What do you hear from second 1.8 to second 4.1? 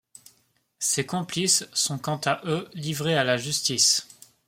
quant à eux livrés à la justice.